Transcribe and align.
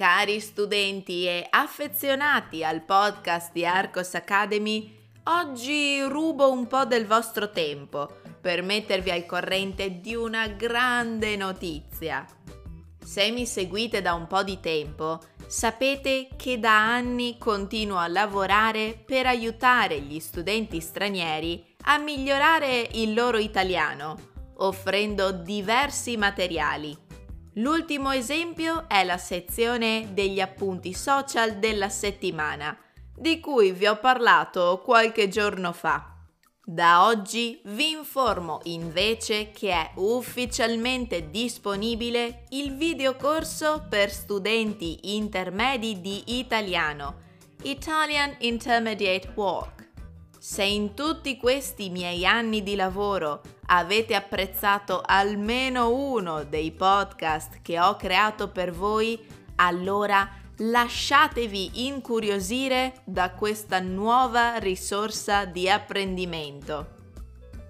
Cari 0.00 0.40
studenti 0.40 1.26
e 1.26 1.46
affezionati 1.50 2.64
al 2.64 2.80
podcast 2.80 3.52
di 3.52 3.66
Arcos 3.66 4.14
Academy, 4.14 4.96
oggi 5.24 6.00
rubo 6.00 6.50
un 6.50 6.66
po' 6.66 6.86
del 6.86 7.06
vostro 7.06 7.50
tempo 7.50 8.08
per 8.40 8.62
mettervi 8.62 9.10
al 9.10 9.26
corrente 9.26 10.00
di 10.00 10.14
una 10.14 10.46
grande 10.46 11.36
notizia. 11.36 12.24
Se 13.04 13.30
mi 13.30 13.44
seguite 13.44 14.00
da 14.00 14.14
un 14.14 14.26
po' 14.26 14.42
di 14.42 14.58
tempo, 14.58 15.20
sapete 15.46 16.28
che 16.34 16.58
da 16.58 16.94
anni 16.94 17.36
continuo 17.36 17.98
a 17.98 18.08
lavorare 18.08 18.98
per 19.04 19.26
aiutare 19.26 20.00
gli 20.00 20.18
studenti 20.18 20.80
stranieri 20.80 21.62
a 21.82 21.98
migliorare 21.98 22.88
il 22.92 23.12
loro 23.12 23.36
italiano, 23.36 24.16
offrendo 24.56 25.30
diversi 25.30 26.16
materiali 26.16 27.08
L'ultimo 27.54 28.10
esempio 28.12 28.88
è 28.88 29.04
la 29.04 29.18
sezione 29.18 30.10
degli 30.12 30.40
appunti 30.40 30.92
social 30.92 31.58
della 31.58 31.88
settimana, 31.88 32.76
di 33.16 33.40
cui 33.40 33.72
vi 33.72 33.86
ho 33.86 33.98
parlato 33.98 34.80
qualche 34.84 35.28
giorno 35.28 35.72
fa. 35.72 36.14
Da 36.64 37.06
oggi 37.06 37.60
vi 37.64 37.90
informo 37.90 38.60
invece 38.64 39.50
che 39.50 39.72
è 39.72 39.90
ufficialmente 39.96 41.30
disponibile 41.30 42.44
il 42.50 42.76
videocorso 42.76 43.86
per 43.88 44.12
studenti 44.12 45.16
intermedi 45.16 46.00
di 46.00 46.38
italiano, 46.38 47.28
Italian 47.62 48.36
Intermediate 48.38 49.32
Walk 49.34 49.80
se 50.40 50.64
in 50.64 50.94
tutti 50.94 51.36
questi 51.36 51.90
miei 51.90 52.24
anni 52.24 52.62
di 52.62 52.74
lavoro 52.74 53.42
avete 53.72 54.14
apprezzato 54.14 55.00
almeno 55.04 55.92
uno 55.92 56.44
dei 56.44 56.72
podcast 56.72 57.60
che 57.62 57.78
ho 57.78 57.96
creato 57.96 58.48
per 58.48 58.72
voi, 58.72 59.18
allora 59.56 60.28
lasciatevi 60.56 61.86
incuriosire 61.86 63.00
da 63.04 63.30
questa 63.30 63.80
nuova 63.80 64.58
risorsa 64.58 65.44
di 65.44 65.68
apprendimento. 65.68 66.98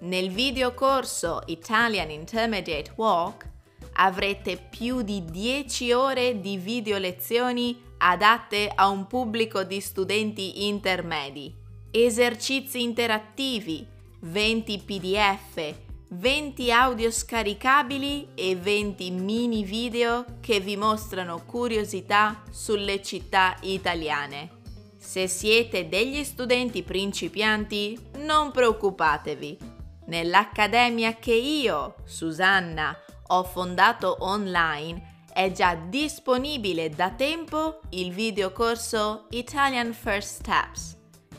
Nel 0.00 0.30
video 0.30 0.74
corso 0.74 1.42
Italian 1.46 2.10
Intermediate 2.10 2.92
Walk 2.96 3.48
avrete 3.94 4.56
più 4.56 5.02
di 5.02 5.24
10 5.24 5.92
ore 5.92 6.40
di 6.40 6.58
video 6.58 6.98
lezioni 6.98 7.82
adatte 7.98 8.70
a 8.74 8.88
un 8.88 9.06
pubblico 9.06 9.64
di 9.64 9.80
studenti 9.80 10.66
intermedi 10.66 11.64
esercizi 11.90 12.82
interattivi, 12.82 13.86
20 14.20 14.82
PDF, 14.84 15.85
20 16.08 16.70
audio 16.70 17.10
scaricabili 17.10 18.28
e 18.34 18.54
20 18.54 19.10
mini 19.10 19.64
video 19.64 20.24
che 20.40 20.60
vi 20.60 20.76
mostrano 20.76 21.42
curiosità 21.44 22.44
sulle 22.50 23.02
città 23.02 23.56
italiane. 23.62 24.50
Se 24.96 25.26
siete 25.26 25.88
degli 25.88 26.22
studenti 26.22 26.84
principianti, 26.84 27.98
non 28.18 28.52
preoccupatevi. 28.52 29.58
Nell'accademia 30.06 31.16
che 31.16 31.34
io, 31.34 31.96
Susanna, 32.04 32.96
ho 33.28 33.42
fondato 33.42 34.18
online 34.20 35.24
è 35.32 35.50
già 35.50 35.74
disponibile 35.74 36.88
da 36.88 37.10
tempo 37.10 37.80
il 37.90 38.12
videocorso 38.12 39.26
Italian 39.30 39.92
First 39.92 40.38
Steps 40.38 40.96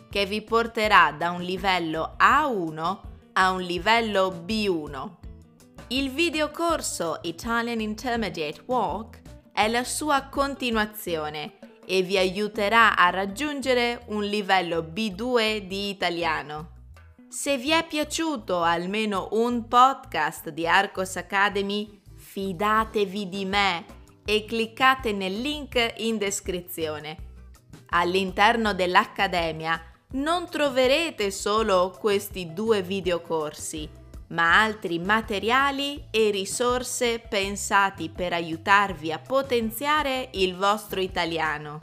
che 0.09 0.25
vi 0.25 0.41
porterà 0.41 1.13
da 1.17 1.31
un 1.31 1.41
livello 1.41 2.15
A1 2.19 3.06
a 3.39 3.51
un 3.51 3.61
livello 3.61 4.31
B1. 4.31 5.09
Il 5.89 6.09
videocorso 6.09 7.19
Italian 7.21 7.79
Intermediate 7.79 8.63
Walk 8.65 9.21
è 9.53 9.67
la 9.67 9.83
sua 9.83 10.23
continuazione 10.23 11.59
e 11.85 12.01
vi 12.01 12.17
aiuterà 12.17 12.95
a 12.97 13.11
raggiungere 13.11 14.01
un 14.07 14.23
livello 14.23 14.81
B2 14.81 15.67
di 15.67 15.89
italiano. 15.89 16.71
Se 17.29 17.59
vi 17.59 17.69
è 17.69 17.85
piaciuto 17.85 18.63
almeno 18.63 19.29
un 19.33 19.67
podcast 19.67 20.49
di 20.49 20.65
Arcos 20.65 21.15
Academy, 21.17 22.01
fidatevi 22.15 23.29
di 23.29 23.45
me 23.45 23.85
e 24.25 24.45
cliccate 24.45 25.11
nel 25.11 25.39
link 25.39 25.93
in 25.97 26.17
descrizione. 26.17 27.17
All'interno 27.89 28.73
dell'Accademia 28.73 29.79
non 30.13 30.49
troverete 30.49 31.31
solo 31.31 31.95
questi 31.99 32.53
due 32.53 32.81
videocorsi, 32.81 33.89
ma 34.29 34.61
altri 34.61 34.99
materiali 34.99 36.05
e 36.09 36.29
risorse 36.31 37.19
pensati 37.19 38.09
per 38.09 38.33
aiutarvi 38.33 39.11
a 39.11 39.19
potenziare 39.19 40.29
il 40.33 40.55
vostro 40.55 41.01
italiano. 41.01 41.81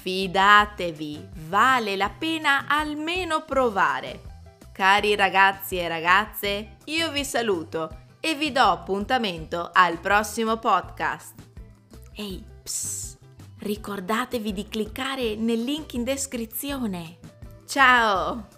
Fidatevi, 0.00 1.28
vale 1.48 1.96
la 1.96 2.10
pena 2.10 2.66
almeno 2.68 3.44
provare. 3.44 4.22
Cari 4.72 5.16
ragazzi 5.16 5.76
e 5.76 5.88
ragazze, 5.88 6.76
io 6.84 7.10
vi 7.10 7.24
saluto 7.24 8.06
e 8.20 8.34
vi 8.34 8.52
do 8.52 8.62
appuntamento 8.62 9.70
al 9.72 9.98
prossimo 9.98 10.56
podcast. 10.56 11.34
Ehi, 12.14 12.44
psst, 12.62 13.18
ricordatevi 13.58 14.52
di 14.52 14.68
cliccare 14.68 15.34
nel 15.34 15.62
link 15.62 15.94
in 15.94 16.04
descrizione. 16.04 17.18
Ciao! 17.68 18.57